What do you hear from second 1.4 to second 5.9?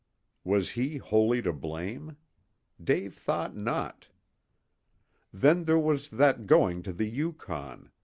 to blame? Dave thought not. Then there